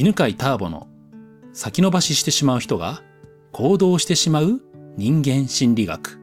[0.00, 0.86] 犬飼ターボの
[1.52, 3.02] 先延ばししてしまう人が
[3.50, 4.60] 行動してしまう
[4.96, 6.20] 人間心理学。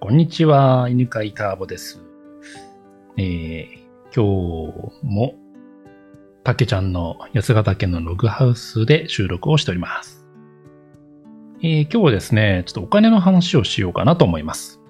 [0.00, 2.02] こんにちは、犬飼ターボです。
[3.16, 3.66] えー、
[4.12, 5.34] 今日も、
[6.42, 10.26] たけちゃんの八ヶ岳のログハウスで収録をしております。
[11.62, 14.80] えー、今日はですね、ちょっとお金の話をしようかなと思います。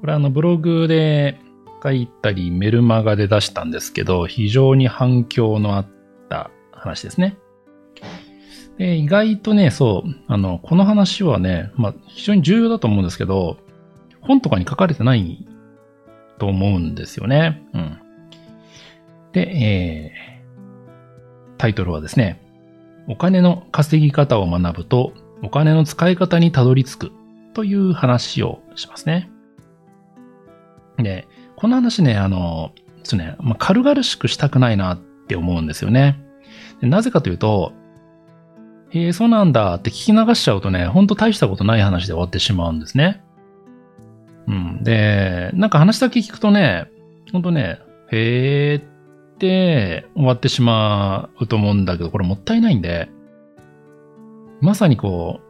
[0.00, 1.38] これあのブログで
[1.82, 5.86] 書いたりメルマガで出したんですけど、非常に反響のあっ
[6.28, 7.36] た話ですね。
[8.78, 13.58] で意外とね、そう、あの、この話はね、まあ、非常に重要だと思うんですけど、
[14.20, 15.46] 本とかに書かれてない
[16.38, 17.62] と思うんですよね。
[17.74, 17.98] うん。
[19.32, 22.40] で、えー、タイトルはですね、
[23.08, 25.12] お金の稼ぎ方を学ぶと、
[25.42, 27.12] お金の使い方にたどり着く
[27.52, 29.30] という話をしますね。
[30.98, 31.26] で、
[31.62, 36.20] この話ね、あの、ですね、まあ、軽々しくしたくないなって思うんですよね。
[36.80, 37.72] なぜかというと、
[38.90, 43.22] えー、そうなんだって聞き流しちゃうとね、ほんと大したことない話で終わってしまうんですね。
[44.48, 44.82] うん。
[44.82, 46.90] で、なんか話だけ聞くとね、
[47.30, 47.78] ほんとね、
[48.10, 53.08] へーって終わってしまうと思うんだけど、これもったいないんで、
[54.60, 55.41] まさにこう、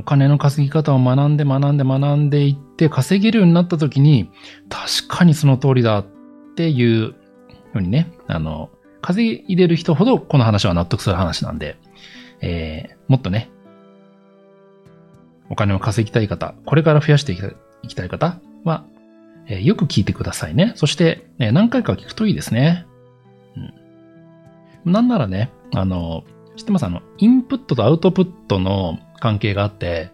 [0.00, 4.30] お金の稼ぎ方を学んで学んで学んでいって稼げるようになった時に、
[4.70, 6.06] 確かにその通りだっ
[6.56, 7.14] ていうよ
[7.74, 8.70] うにね、あの、
[9.02, 11.76] 稼いでる人ほどこの話は納得する話なんで、
[12.40, 13.50] えー、もっとね、
[15.50, 18.86] お金を稼ぎたい方、これから増やしていきたい方は、
[19.48, 20.72] えー、よく聞いてくださいね。
[20.76, 22.86] そして、え何回か聞くといいですね。
[24.86, 24.92] うん。
[24.92, 26.24] なんならね、あの、
[26.56, 26.86] 知ってます？
[26.86, 30.10] あの、インプットとアウトプットの関係があって、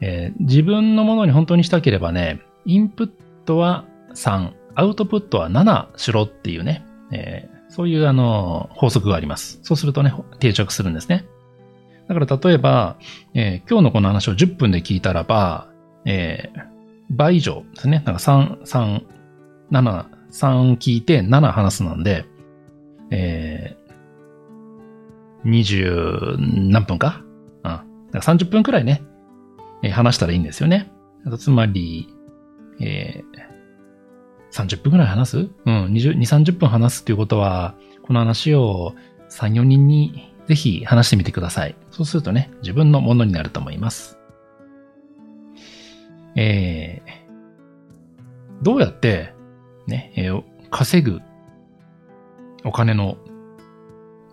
[0.00, 3.10] えー、自分のものに本当にしたければね、インプッ
[3.44, 9.60] トは3、アウトプットは7しろっていうね、えー、そういうあの、法則があります。
[9.62, 11.24] そうするとね、定着するんですね。
[12.08, 12.96] だから例えば、
[13.32, 15.68] えー、今日のこの話を10分で聞いたらば、
[16.04, 16.60] えー、
[17.10, 18.02] 倍以上ですね。
[18.04, 19.04] なんか3、3、
[19.70, 22.26] 7、3聞いて7話すなんで、
[23.10, 26.36] えー、20
[26.70, 27.22] 何分か
[28.14, 29.02] だから30分くらいね、
[29.82, 30.90] えー、話したらいいんですよね。
[31.38, 32.08] つまり、
[32.80, 35.38] えー、30分くらい話す？
[35.38, 38.94] うん、20、30分話すっていうことは、この話を
[39.30, 41.74] 3、4人にぜひ話してみてください。
[41.90, 44.16] そうするとね、自分のものになると思います。
[46.36, 49.34] えー、どうやって、
[49.88, 51.20] ね、えー、稼ぐ
[52.64, 53.16] お金の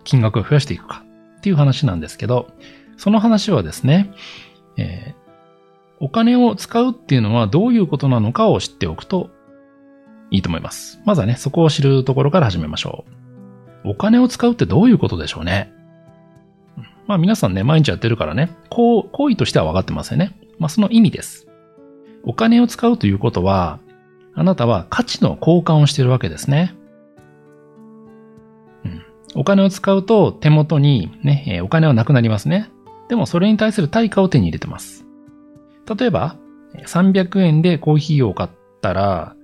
[0.04, 1.04] 金額を増やしていくか
[1.38, 2.48] っていう話なんですけど、
[2.96, 4.12] その話はですね、
[4.76, 5.22] えー、
[6.00, 9.30] お金を使うっていうのはどういうことなのかを知っておくと
[10.30, 11.00] いいと思います。
[11.04, 13.04] まずはね、そこを知るところから始めましょ
[13.84, 13.90] う。
[13.90, 15.72] お金を使うってどういうことでしょうね。
[17.06, 20.32] まあ皆さんね、毎日やってるからね、こう、行為としては分かってますよね。
[20.58, 21.46] まあその意味です。
[22.24, 23.80] お金を使うということは、
[24.34, 26.74] あなたは価値の交換をしているわけですね。
[28.84, 29.02] うん。
[29.34, 32.70] お金を使うと手元にね、お金はなくなりますね。
[33.12, 35.04] でもそれに対する対価を手に入れてます。
[35.98, 36.38] 例えば、
[36.86, 38.50] 300円でコーヒーを買っ
[38.80, 39.36] たら、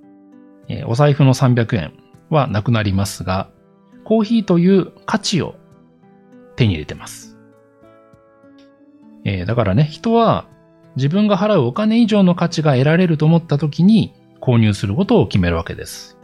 [0.86, 1.92] お財布の300円
[2.30, 3.50] はなくなりますが、
[4.04, 5.54] コーヒーという価値を
[6.56, 7.36] 手に入れてます。
[9.26, 10.46] えー、だからね、人は
[10.96, 16.16] 自分が払うお金以上の価値が得られると思った時に購入することを決めるわけです。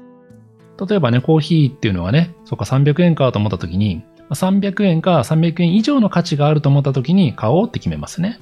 [0.88, 8.40] 例えばね、コーヒーっていうのはね、そっか300円かと思った時に、300円か300円以上の価値があると思った時に買おうって決めますね。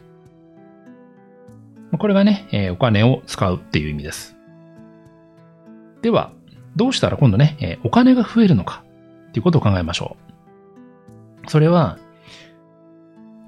[1.99, 4.37] これがね、え、お金を使うっていう意味です。
[6.01, 6.33] では、
[6.75, 8.83] どうしたら今度ね、え、お金が増えるのか
[9.29, 10.17] っていうことを考えましょ
[11.47, 11.51] う。
[11.51, 11.99] それは、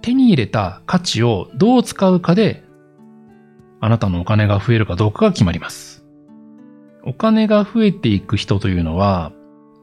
[0.03, 2.65] 手に入れた価値をどう使うかで、
[3.81, 6.05] あなたのお金が増えるかどうかが決まります。
[7.03, 9.33] お金が増えていく人というのは、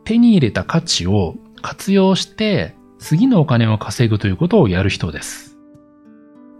[0.03, 5.57] 手に入れた価値を活用して次のお金を稼ぐということをやる人です。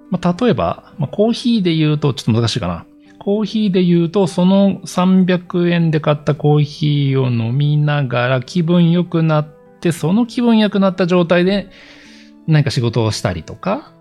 [0.10, 2.86] まあ、例えば、まあ、コーヒーで言うとちょっと難しいかな。
[3.20, 9.48] コーヒーで言うと、その300円で買ったコーヒーを飲みながら気分良くなっ
[9.80, 11.70] て、その気分良くなった状態で
[12.48, 13.94] 何か仕事をしたりとか、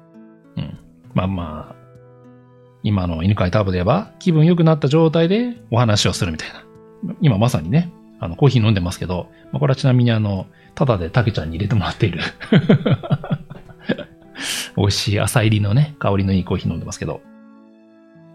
[0.56, 0.78] うん。
[1.12, 1.76] まあまあ、
[2.82, 6.64] 今の犬飼ターボで言えば、気分良くなった状態でお話をするみたいな。
[7.20, 12.20] 今まさにね、あの、コーヒー飲んでますけど、まあ、これはちなみにあの、ただでたけちゃんに入れてもらっている
[14.76, 17.20] 美味しい朝入りのね、香りのいいコーヒー飲んでますけど。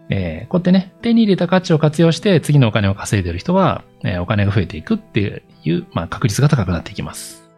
[0.08, 7.50] えーこうやってね、手に入れた価値を活用して次のお金を稼いでる人は、えーお金が増えていくっていう、まあ、確率が高くなっていきます。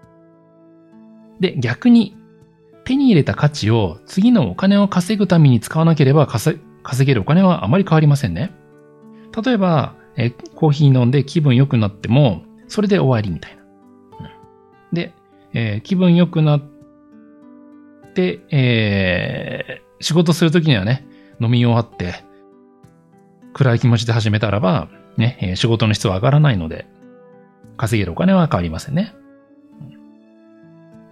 [1.40, 2.16] で、逆に、
[2.84, 8.50] 手に入れた価値を次のお金を稼ぐために使わなければ稼稼げるお金はあまり変わりませんね。
[9.44, 13.62] 例えば、えコーヒー飲んで気分良くなっても、それで終わりみたいな。
[13.62, 15.14] うんで、
[15.54, 16.62] えー気分良くなっ
[18.14, 21.06] て、えー仕事するときにはね、
[21.40, 22.24] 飲み終わって、
[23.52, 26.86] 暗い気持ちで始めたらば、ね、え仕事の質は上がらないので、
[27.76, 29.14] 稼げるお金は変わりませんね。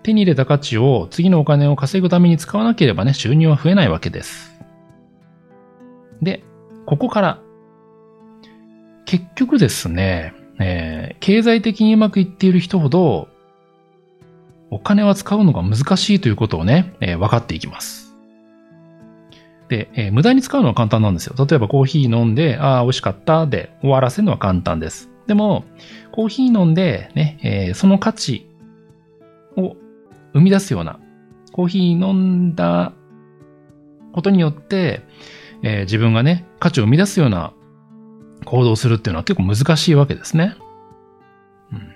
[0.05, 4.52] 手に入れた価値を次のお金を稼ぐために使わなければね、収入は増えないわけです。
[6.23, 6.44] で、
[6.87, 7.43] ここから、
[9.06, 13.29] 結局ですね、えー経済的にうまくいっている人ほど、
[14.70, 18.14] お金は使うのが難しいということをね、えー分かっていきます。
[19.69, 21.35] で、えー無駄に使うのは簡単なんですよ。
[21.38, 25.09] 例えばコーヒー飲んで、ああ、美味しかったで終わらせるのは簡単です。
[25.26, 25.64] でも、
[26.12, 28.47] コーヒー飲んで、ね、えーその価値
[29.56, 29.76] を
[30.35, 30.99] 生み出すような、
[31.52, 32.93] コーヒー飲んだ
[34.12, 35.02] ことによって、
[35.62, 37.52] えー自分がね、価値を生み出すような
[38.46, 40.56] 行動するっていうのは結構難しいわけですね。
[41.72, 41.93] うん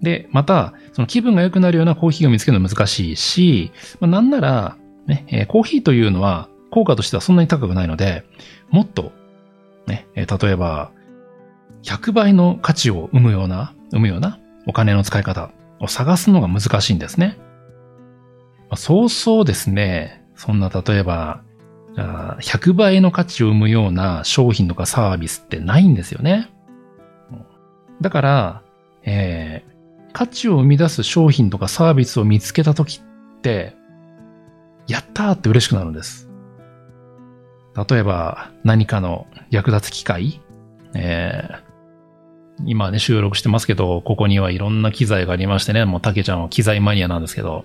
[0.00, 8.24] で、また、その気分が良くなるようなコーヒーを見つけるのは難しいし、まあ、なんなら、ね、えコーヒーというのは効果としてはそんなに高くないので、
[8.70, 9.12] もっと、
[9.86, 10.92] ね、え例えば、
[11.82, 15.50] 100倍の価値を生むような、生むようなお金の使い方
[15.80, 17.38] を探すのが難しいんですね。
[18.68, 21.42] まあ、そうそうですね、そんな例えば、
[21.96, 26.50] 100倍の価値を生むような商品とかサービスってないんですよね。
[28.00, 28.62] だから、
[29.04, 29.74] えー
[30.14, 33.74] 価値を生み出す商品とかサービスを見つけたときって、
[34.86, 36.30] やったーって嬉しくなるんです。
[37.88, 40.40] 例えば、何かの役立つ機械、
[40.94, 41.64] えー
[42.64, 47.64] 今ね、収録してますけど、ここにはいろんな機材がありましてね、もうたけちゃんは機材マニアなんですけど、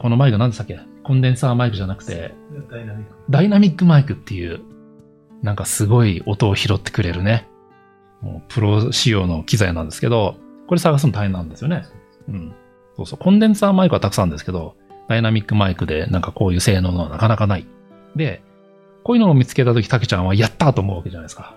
[0.00, 0.80] このマイク何でしたっけ？
[1.04, 2.34] コンデンサーマイクじゃなくて、
[2.70, 3.14] ダイナミック。
[3.30, 4.60] ダイナミックマイクっていう、
[5.42, 7.48] なんかすごい音を拾ってくれるね、
[8.20, 10.36] もうプロ仕様の機材なんですけど、
[10.66, 11.84] これ探すの大変なんですよね。
[12.28, 12.54] うん。
[12.96, 13.18] そうそう。
[13.18, 14.74] コンデンサーマイクはたくさんですけど、
[15.08, 17.66] ダイナミックマイクでなんかこういう性能のはなかなかない。
[18.16, 18.42] で、
[19.04, 21.54] こういうのを見つけたとき、たけちゃんはやったーと思うわけじゃないですか。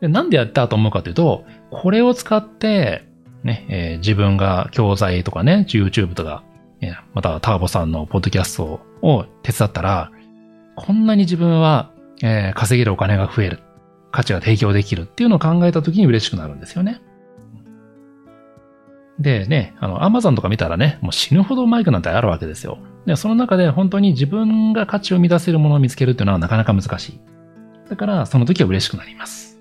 [0.00, 3.08] で、なんでやったーと思うかというと、これを使って、
[3.42, 6.51] ね、えー自分が教材とかね、YouTube とか、えー
[7.14, 10.10] またターボさんのポッドキャストを手伝ったら、
[10.76, 11.92] こんなに自分は、
[12.22, 13.60] えー稼げるお金が増える。
[14.12, 17.00] 価値が提供できるっていうのを考えたときに嬉しくなるんですよね。
[19.18, 22.78] でね、あの、Amazon とか見たらね、もう死ぬほどマイクなんてあるわけですよ。
[23.06, 27.20] で、その中で本当に自分が価値を生み出せるものを見つけるっていうのはなかなか難しい。
[27.88, 29.58] だから、その時は嬉しくなります。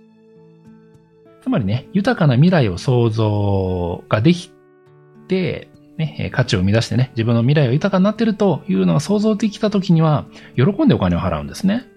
[1.42, 4.52] つまりね、豊かな未来を想像ができ
[5.28, 11.88] て、ね、価値を生み出してね、自分の未来が豊かになってるというのが想像できた時には、喜んでお金を払うんですね。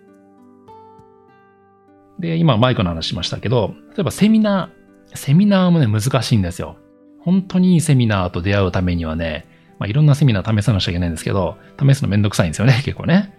[2.18, 6.76] で、今マイクの話しましたけど、例えばセミナー、セミナーもね、難しいんですよ。
[7.20, 9.46] 本当にいいセミナーと出会うためにはね、
[9.78, 13.34] まあ、いろんなセミナー試さなきゃいけないんですけど、試すのめんどくさいんですよね、結構ね。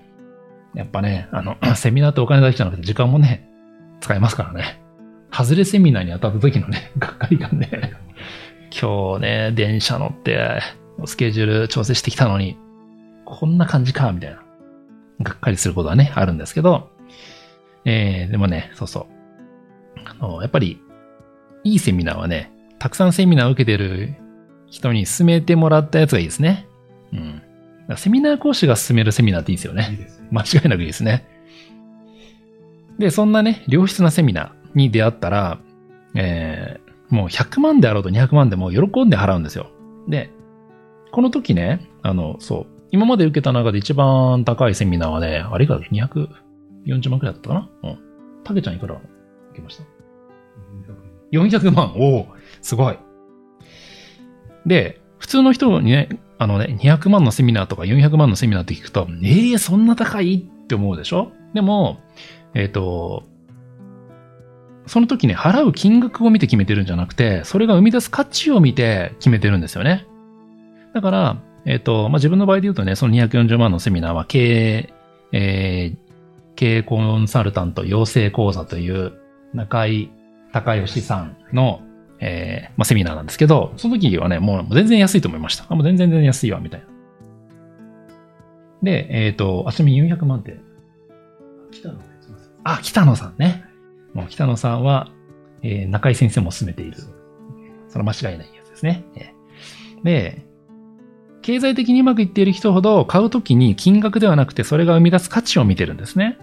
[0.73, 3.49] やっぱね、あの、 セミナーってお金だけじゃなくて時間もね、
[4.01, 4.81] 使えますからね。
[5.31, 7.69] 外れセミナーに当たった時のね、 がっかり感ね。
[8.77, 10.59] 今日ね、電車乗って、
[11.05, 12.57] スケジュール調整してきたのに、
[13.23, 14.43] こんな感じか、みたいな。
[15.21, 16.89] がっかりすることはね、あるんですけど、
[17.85, 19.05] えー、でもね、そうそう。
[20.03, 20.81] あの、やっぱり、
[21.63, 24.15] いいセミナーはね、たくさんセミナーを受けてる
[24.67, 26.67] 人に勧めてもらったやつがいいですね。
[27.13, 27.41] うん。
[27.97, 29.97] セミナー講師が勧めるセミナーっていいですよねいい。
[29.97, 30.27] ですね。
[30.31, 31.25] 間違いなくいいですね。
[32.99, 35.59] で、そんなね、良質なセミナーに出会ったら、
[36.15, 36.84] えー、
[37.15, 39.71] もう100万であろうと200万でも喜んで払うんですよ。
[40.07, 40.29] で、
[41.11, 47.69] この時ね、あの、そう、今まで受けた中で一番高いセミナーはね、あれが240万くらいだったかな？
[47.83, 47.99] うん。
[48.43, 49.03] たけちゃんいくら受
[49.55, 49.83] けました
[51.31, 51.95] ？400万。
[51.97, 52.27] おお
[52.61, 52.97] すごい。
[54.65, 60.35] で、普通の人にね、あのね、200万のセミナーとか400万のセミナーって聞くと、ええそんな高い？
[60.35, 61.31] って思うでしょ？
[61.53, 61.99] でも、
[62.53, 63.23] えっ、と、
[64.87, 70.05] その時ね、払う金額を見て決めてるんじゃなくて、それが生み出す価値を見て決めてるんですよね。
[70.93, 74.39] だから、えっ、と、まあ、自分の場合で言うとね、その240万のセミナーは経
[74.77, 74.93] 営、
[75.31, 76.05] えー
[76.55, 79.13] 経営コンサルタント養成講座という
[79.53, 80.09] 中井
[80.51, 81.81] 高義さんの、
[82.19, 85.65] えーまあ、セミナーなんですけど、その時はね、もう全然安いと思いました。
[85.69, 86.87] あ、もう全然全然安いわ、みたいな。
[88.83, 90.57] で、えっ、と、あ、ちなみに400万って、
[91.71, 91.99] 来たの？
[92.21, 92.51] すいません。
[92.63, 93.64] あ、北野さんね。
[94.23, 95.09] 北野さんは、
[95.61, 96.97] えー中井先生も進めている。
[97.87, 99.05] それは間違いないやつですね。
[100.03, 100.45] で、
[101.41, 106.37] 経済的にうまくいっている人ほど買うときに金額ではなくてそれが生み出す価値を見てるんですね。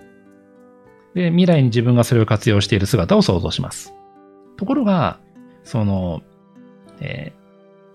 [1.14, 3.94] で、未来に自分がそれを活用している姿を想像します。
[4.56, 5.18] ところが、
[5.64, 6.22] その、
[7.00, 7.42] えー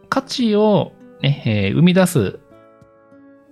[0.09, 2.39] 価値を、ねえー生み出す、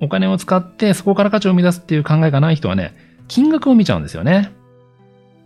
[0.01, 2.96] お金を使ってそこから価値を生み出すっていう考えがない人はね、
[3.27, 4.51] 金額を見ちゃうんですよね。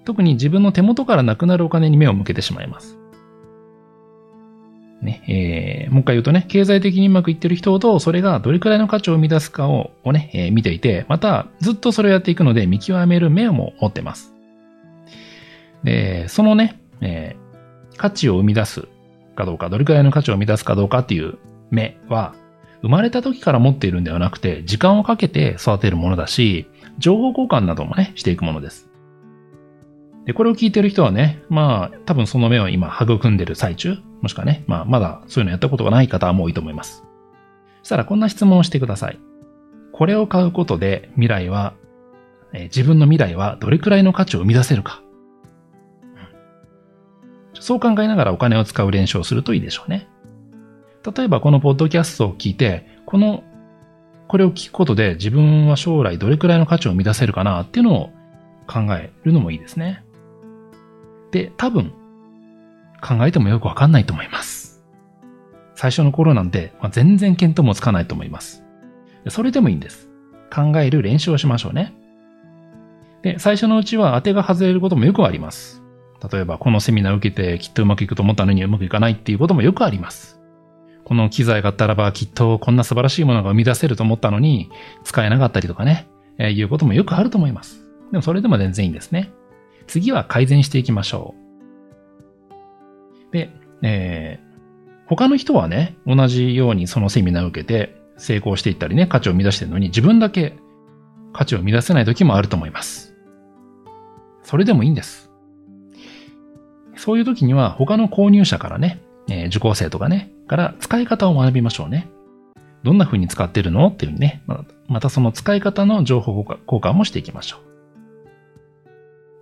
[0.09, 2.97] 特に自分の手元からなくなるお金に目を向けてしまいます。
[5.03, 14.33] ね、えーもう一回言うとね、経済的にうまくいってる人ほど、それがどれくらいの価値を生み出すかををね、えー見ていて、またずっとそれをやっていくので見極める目をも持ってます。
[15.83, 18.87] で、そのね、えー価値を生み出す
[19.35, 21.37] かどうか、どれくらいの価値を生み出すかどうかっていう
[21.69, 22.33] 目は、
[22.81, 28.88] 生まれた時から持っているんではなくて、時間をかけて育てるものだし、情報交換などもね、していくものです。
[30.29, 37.03] で、これを聞いてる人はね、まあ、多分その目を今育んでる最中、もしくはね、まあ、まだそういうのやったことがない方はもう多いと思います。
[37.79, 39.19] そしたらこんな質問をしてください。
[39.91, 41.73] これを買うことで未来は、
[42.53, 45.01] え自分の未来はどれくらいの価値を生み出せるか。
[47.59, 50.09] そう考えながらお金を使う練習をするといいでしょうね。
[51.11, 53.43] 例えばこのポッドキャストを聞いて、この、
[54.27, 58.09] これを聞くことで自分は将来どれくらいの価値を生み出せるかなっていうのを
[58.67, 60.03] 考えるのもいいですね。
[61.31, 61.93] で、多分、
[63.01, 64.83] 考えてもよくわかんないと思います。
[65.75, 68.63] 最初の頃なんて、まあ、全然見当もつかないと思います。
[69.29, 70.09] それでもいいんです。
[70.53, 71.93] 考える練習をしましょうね。
[73.21, 75.81] で、最初のうちは当てが外れることもよくあります。
[76.31, 80.39] 例えば、このセミナーを受けてきっとうまくいくと思ったのにうまくいかないっていうこともよくあります。
[81.05, 84.69] この機材があったらばきっとこんな素晴らしいものが生み出せると思ったのに
[85.03, 86.07] 使えなかったりとかね、
[86.37, 87.79] えーいうこともよくあると思います。
[88.11, 89.31] でもそれでも全然いいんですね。
[89.89, 91.33] 次は改善していきましょ
[93.29, 93.33] う。
[93.33, 93.49] で、
[93.81, 94.49] えー
[95.07, 100.53] 他の人はね、同じようにそのセミナーを受けて成功していったりね、価値を生み出してるのに自分だけ
[101.33, 103.15] 価値を生み出せない時もあると思います。
[104.43, 105.31] それでもいいんです。
[106.95, 112.07] そういう時には他の購入者からね、えー受講生とかね、から使い方を学びましょうね。
[112.83, 113.87] どんな風に使ってるの？
[113.87, 114.43] っていうふうにね、
[114.87, 117.68] またその使い方の情報交換もしていきましょう。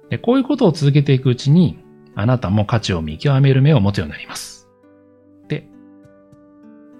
[0.09, 1.79] で、こういうことを続けていくうちに、
[2.15, 4.69] あなたも価値を見極める目を持つようになります。
[5.47, 5.67] で、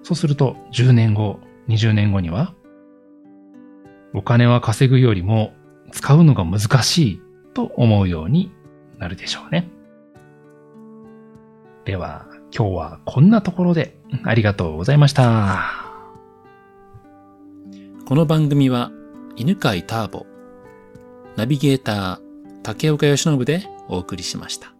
[0.02, 2.54] そうすると10年後、20年後には、
[4.14, 5.52] お金は稼ぐよりも
[5.90, 7.22] 使うのが難しい
[7.54, 8.52] と思うように
[8.98, 9.68] なるでしょうね。
[11.84, 15.84] では、今日はこんなところでありがとうございました。
[18.06, 18.90] この番組は
[19.36, 20.26] 犬飼ターボ、
[21.36, 22.27] ナビゲーター
[22.62, 24.77] 竹岡義信でお送りしました。